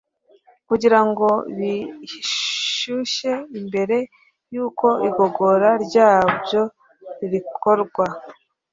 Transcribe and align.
kugira 0.67 0.99
ngo 1.07 1.27
kibishyushe 2.05 3.31
mbere 3.67 3.97
yuko 4.53 4.87
igogora 5.07 5.69
ryabyo 5.85 6.61
rikorwa 7.31 8.05